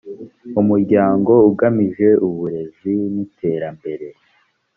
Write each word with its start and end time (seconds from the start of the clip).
umuryango 0.61 1.31
ugamije 1.49 2.07
uburezi 2.27 2.93
n 3.13 3.15
iterambere 3.25 4.07